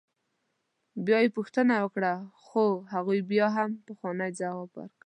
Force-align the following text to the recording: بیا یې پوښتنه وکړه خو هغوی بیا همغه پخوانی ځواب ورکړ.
بیا 1.05 1.17
یې 1.23 1.29
پوښتنه 1.37 1.73
وکړه 1.79 2.13
خو 2.45 2.65
هغوی 2.93 3.19
بیا 3.31 3.47
همغه 3.57 3.81
پخوانی 3.87 4.29
ځواب 4.39 4.59
ورکړ. 4.73 4.87